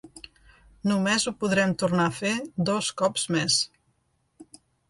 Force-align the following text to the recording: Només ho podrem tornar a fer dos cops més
Només 0.91 1.25
ho 1.27 1.33
podrem 1.43 1.75
tornar 1.85 2.07
a 2.13 2.15
fer 2.21 2.33
dos 2.71 2.91
cops 3.03 3.29
més 3.37 3.63